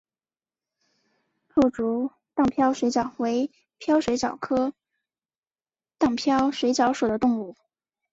[1.53, 4.73] 厚足荡镖水蚤为镖水蚤科
[5.99, 7.55] 荡镖水蚤属的动物。